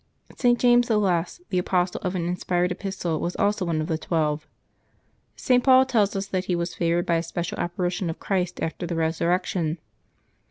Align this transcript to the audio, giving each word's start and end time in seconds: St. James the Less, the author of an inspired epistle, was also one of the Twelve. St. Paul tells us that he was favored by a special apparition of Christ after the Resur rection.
St. 0.35 0.57
James 0.57 0.87
the 0.87 0.97
Less, 0.97 1.41
the 1.49 1.61
author 1.61 1.99
of 2.01 2.15
an 2.15 2.25
inspired 2.27 2.71
epistle, 2.71 3.19
was 3.19 3.35
also 3.35 3.65
one 3.65 3.81
of 3.81 3.85
the 3.87 3.99
Twelve. 3.99 4.47
St. 5.35 5.63
Paul 5.63 5.85
tells 5.85 6.15
us 6.15 6.25
that 6.25 6.45
he 6.45 6.55
was 6.55 6.73
favored 6.73 7.05
by 7.05 7.17
a 7.17 7.21
special 7.21 7.59
apparition 7.59 8.09
of 8.09 8.17
Christ 8.19 8.63
after 8.63 8.87
the 8.87 8.95
Resur 8.95 9.27
rection. 9.27 9.77